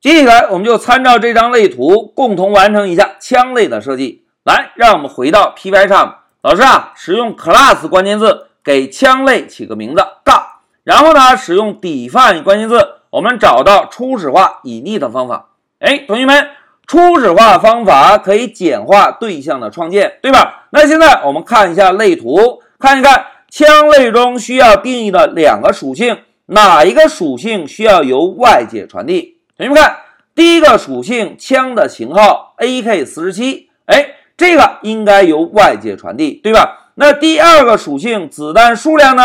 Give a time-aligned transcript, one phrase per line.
[0.00, 4.24] 接下来，我们就参照这张类图，共同完成一下枪类的设计。
[4.44, 6.18] 来，让我们回到 PY 上。
[6.42, 10.46] 老师啊，使用 class 关键字给枪类起个名字，杠。
[10.84, 15.48] 然后呢，使用 define 关键字，我们找到初始化 init 方法。
[15.80, 16.50] 哎，同学们，
[16.86, 20.68] 初始化方法可以简化对象的创建，对吧？
[20.70, 29.35] 那现在我们看一下类图，看一看枪类中需要定义的两个属性，哪一个属性需要由外界传递？
[29.58, 29.96] 同学们看，
[30.34, 36.90] 第一个属性枪的型号 AK 四十七，哎，这个应该由外界传递，对吧？
[36.96, 39.22] 那第二个属性子弹数量呢？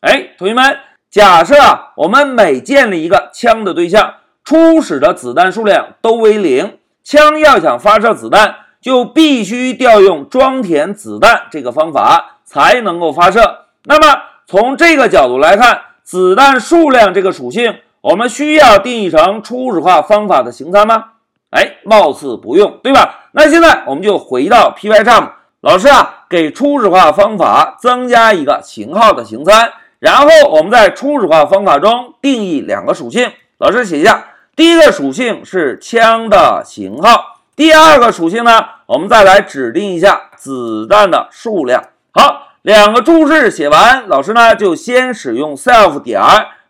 [0.00, 0.78] 哎，同学们。
[1.10, 4.14] 假设啊，我们每建立一个枪的对象，
[4.44, 13.66] 初始的子弹数量都为零，枪要想发射子弹，就必须调用装填子弹这个方法才能够发射。
[13.84, 21.04] 那么从这个角度来看，子弹数量这个属性，我们需要定义成初始化方法的形参吗？
[21.50, 23.28] 哎，貌似不用，对吧？
[23.30, 29.72] 那现在我们就回到 Pycharm，老师啊，给初始化方法增加一个型号的形参。
[30.00, 34.24] 然后我们在初始化方法中定义两个属性，老师写一下。
[34.56, 41.84] 第一个属性是枪的型号，第二个属性呢，我们再来指定一下子弹的数量。
[42.12, 46.20] 好，两个注释写完，老师呢就先使用 self 点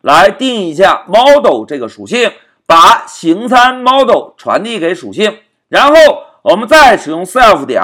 [0.03, 2.31] 来定义一下 model 这个属性，
[2.67, 5.95] 把形参 model 传递给属性，然后
[6.43, 7.83] 我们再使用 self 点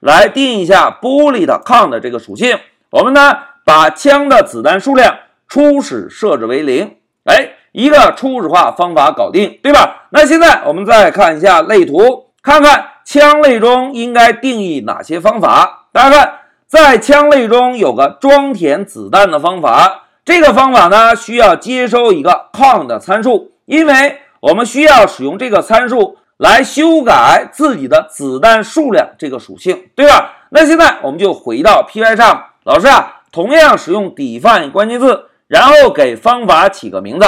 [0.00, 2.58] 来定义一下 bullet count 这个属性，
[2.90, 3.38] 我们呢。
[3.62, 10.08] 把枪的子弹数量初始设置为零，哎，一个初始化方法搞定，对吧？
[10.10, 15.86] 那现在我们再看一下类图，看看枪类中应该定义哪些方法。
[15.92, 30.34] 大家看，在枪类中有个装填子弹的方法，这个方法呢需要接收一个 count 的参数，因为我们需要使用这个参数来修改自己的子弹数量这个属性，对吧？
[30.50, 33.16] 那现在我们就回到 Py 上，老师啊。
[33.32, 37.26] 同样使用 define 关键字，然后给方法起个名字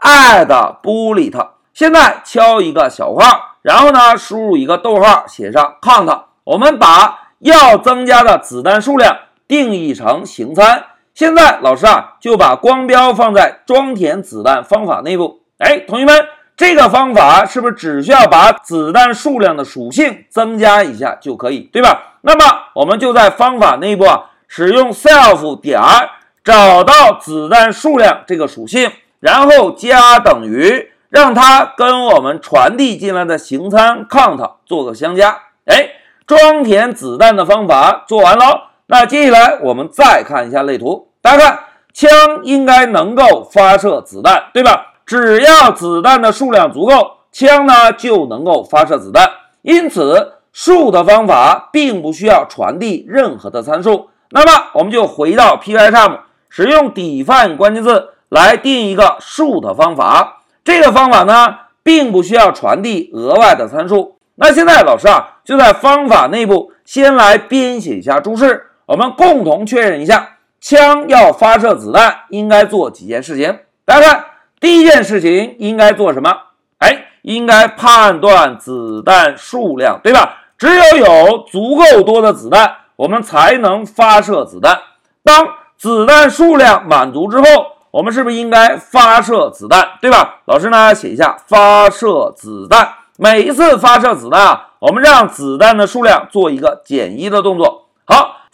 [0.00, 0.46] ，add
[0.80, 1.48] bullet。
[1.72, 6.22] 现在敲一个小号，然后呢输入一个逗号，写上 count。
[6.44, 9.16] 我们把要增加的子弹数量
[9.48, 10.84] 定义成形参。
[11.14, 15.40] 现在老师啊就把光标放在装填子弹方法内部。
[15.58, 16.26] 哎，同学们，
[16.56, 22.18] 这个方法是不是只需要把子弹数量的属性增加一下就可以，对吧？
[22.22, 22.44] 那么
[22.74, 24.30] 我们就在方法内部啊。
[24.46, 25.80] 使用 self 点
[26.44, 35.38] 找到子弹数量这个属性，然后加等于，让它跟我们传递进来的形参 count 做个相加。
[35.64, 35.88] 哎，
[36.24, 38.73] 装填子弹的方法做完了。
[38.86, 41.58] 那接下来我们再看一下类图，大家看，
[41.92, 42.10] 枪
[42.42, 44.92] 应该能够发射子弹，对吧？
[45.06, 49.30] 只要子弹的数量足够，枪呢就能够发射子弹。
[49.62, 54.10] 因此，数的方法并不需要传递任何的参数。
[54.30, 56.18] 那么我们就回到 Pycharm，
[56.48, 60.42] 使用 define 关键字来定一个数的方法。
[60.62, 64.18] 这个方法呢，并不需要传递额外的参数。
[64.36, 73.60] 那现在老师啊，就在方法内部先来编写一下注释，我们共同确认一下，枪要发射子弹应该做几件事情。
[73.84, 74.24] 大家看，
[74.60, 76.30] 第一件事情应该做什么？
[76.78, 80.38] 哎，应该判断子弹数量，对吧？
[80.58, 82.76] 只有有足够多的子弹。
[82.96, 84.78] 我们才能发射子弹。
[85.24, 87.44] 当子弹数量满足之后，
[87.90, 90.42] 我们是不是应该发射子弹，对吧？
[90.44, 92.88] 老师呢，写一下发射子弹。
[93.16, 97.83] 每一次发射子弹啊，我们让子弹的数量做一个减一的动作。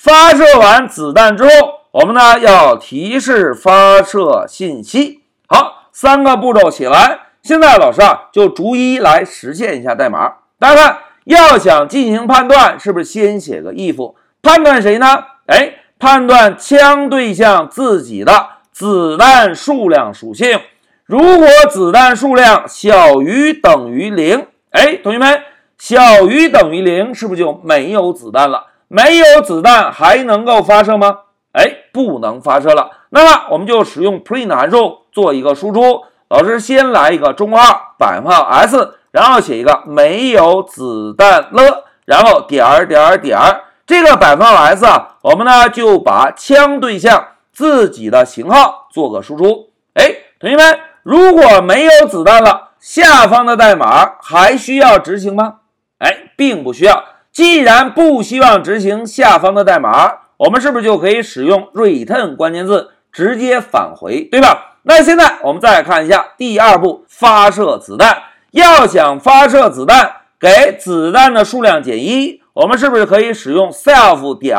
[0.03, 1.51] 发射完子弹之后，
[1.91, 5.21] 我们呢要提示发射信息。
[5.47, 7.19] 好，三个步骤写完。
[7.43, 10.37] 现在老师啊，就逐一来实现一下代码。
[10.59, 14.15] 大家看，要想进行判断，是不是先写个 if？
[14.41, 15.07] 判断谁呢？
[15.45, 20.59] 哎，判断枪对象自己的子弹数量属性。
[21.05, 25.43] 如果子弹数量小于等于零，哎，同学们，
[25.77, 28.69] 小于等于零是不是就没有子弹了？
[28.93, 31.19] 没有子弹还能够发射吗？
[31.53, 32.91] 哎，不能发射了。
[33.11, 36.03] 那么我们就使用 print 函数做一个输出。
[36.29, 43.63] 老师先来一个中括号百分号 s，然后写一个没有子弹了，然后点儿点儿点儿。
[43.87, 49.71] 这个百分号 s 啊，我们呢就把枪对象自己的型号做个输出。
[49.95, 55.59] 哎，同学们，如果没有子弹了，下方的代码还需要执行吗？
[55.99, 57.05] 哎，并不需要。
[57.33, 64.77] 既然不希望执行下方的代码，我们是不是就可以使用 return 关键字直接返回，对吧？
[64.83, 68.23] 那现在我们再看一下第二步，发射子弹。
[68.53, 74.59] 要想发射子弹，给子弹的数量减一，我们是不是可以使用 self 点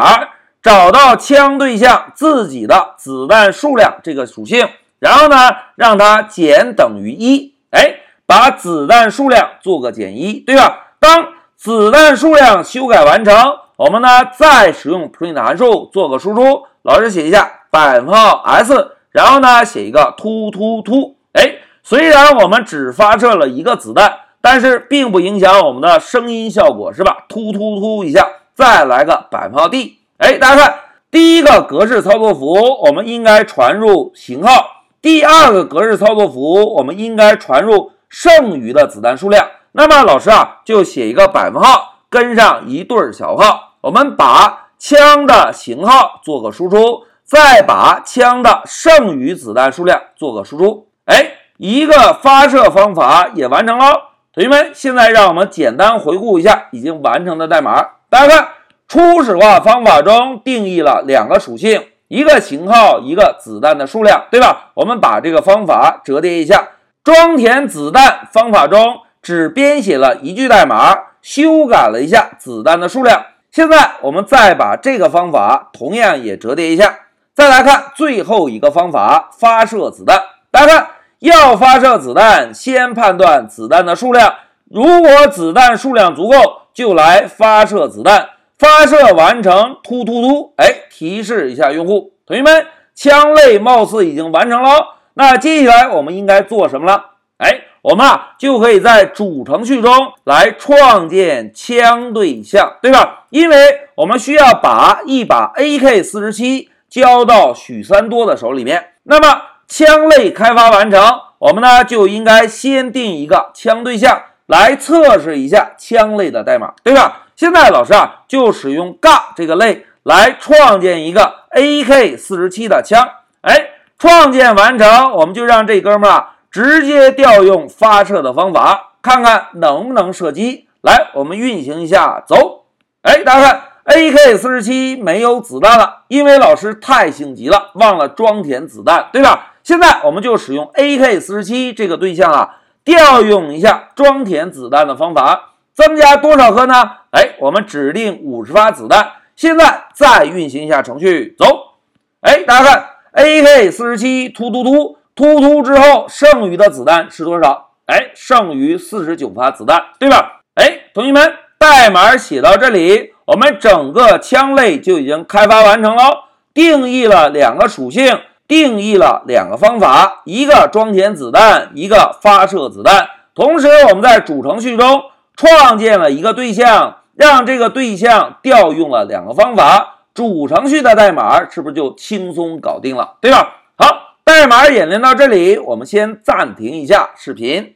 [0.62, 4.70] 找到枪对象自己的子弹数量这个属性，
[5.00, 5.36] 然后呢，
[5.76, 7.96] 让它减等于一，哎，
[8.26, 10.94] 把子弹数量做个减一，对吧？
[11.00, 11.28] 当
[11.64, 13.36] 子弹数量修改完成，
[13.76, 16.64] 我们呢再使用 print 函数做个输出。
[16.82, 21.18] 老师写一下百分号 s，然后呢写一个突突突。
[21.34, 24.12] 哎，虽然我们只发射了一个子弹，
[24.42, 27.26] 但是并不影响我们的声音效果，是吧？
[27.30, 30.00] 突突突一下，再来个百分号 d。
[30.18, 30.80] 哎，大家看，
[31.12, 32.56] 第一个格式操作符
[32.86, 34.66] 我们应该传入型号，
[35.00, 39.48] 第二个格式操作符我们应该传入剩余的子弹数量。
[39.74, 44.60] 那么老师啊就写一个百分号，跟上一对小号，我们把。
[44.84, 50.88] 枪的型号做个输出，再把枪的剩余子弹数量做个输出。
[51.06, 53.86] 哎，一个发射方法也完成了。
[54.34, 57.80] 同学们，现在让我们简单回顾一下已经完成的代码。
[58.10, 58.48] 大家看，
[58.88, 64.72] 初始化方法中定义了两个属性，一个型号，一个子弹的数量，对吧？
[64.74, 66.70] 我们把这个方法折叠一下，
[67.04, 73.26] 装填子弹方法中只编写了一句代码，修改了一下子弹的数量。
[73.52, 77.00] 现在我们再把这个方法同样也折叠一下，
[77.34, 80.22] 再来看最后一个方法发射子弹。
[80.50, 80.88] 大家看，
[81.20, 84.34] 要发射子弹，先判断子弹的数量，
[84.70, 88.30] 如果子弹数量足够，就来发射子弹。
[88.58, 90.54] 发射完成，突突突！
[90.58, 94.96] 哎，提示一下用户，同学们，枪类貌似已经完成了。
[95.16, 97.12] 那接下来我们应该做什么了？
[97.38, 97.62] 哎。
[97.82, 103.26] 我们啊就可以在主程序中来创建枪对象，对吧？
[103.30, 108.90] 因为我们需要把一把 AK 四十七交到许三多的手里面。
[109.04, 111.02] 那么枪类开发完成，
[111.40, 117.24] 我们呢就应该先定一个枪对象来测试一下枪类的代码，对吧？
[117.36, 123.10] 现在老师啊就使用 g 这个类来创建一个 AK 四十七的枪。
[123.42, 126.31] 哎，创建完成，我们就让这哥们儿啊。
[126.52, 130.68] 直接调用发射的方法，看看能不能射击。
[130.82, 132.66] 来，我们运行一下，走。
[133.04, 139.54] 哎，大家看，AK 四十七没有子弹了，因为老师太性急了，忘了装填子弹，对吧？
[139.64, 146.92] 现在我们就使用 AK 四十七这个对象啊，调用一下装填子弹的方法，增加多少颗呢？
[147.12, 149.12] 哎，我们指定五十发子弹。
[149.36, 151.76] 现在再运行一下程序，走。
[152.20, 154.98] 哎，大家看，AK 四十七突突突。
[155.16, 157.70] 突突之后，剩余的子弹是多少？
[157.86, 160.42] 哎，剩余四十九发子弹，对吧？
[160.56, 166.26] 哎，同学们，代码写到这里，我们整个枪类就已经开发完成了。
[166.54, 173.10] 定义了两个属性，定义了两个方法，一个装填子弹，一个发射子弹。
[173.36, 175.04] 同时，我们在主程序中
[175.36, 180.00] 创建了一个对象，让这个对象调用了两个方法。
[180.14, 183.16] 主程序的代码是不是就轻松搞定了？
[183.22, 183.56] 对吧？
[183.78, 184.11] 好。
[184.32, 187.76] 代码演练到这里，我们先暂停一下视频。